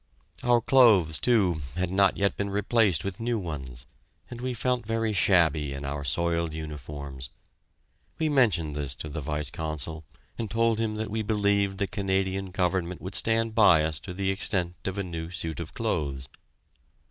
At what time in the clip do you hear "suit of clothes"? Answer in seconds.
15.29-16.27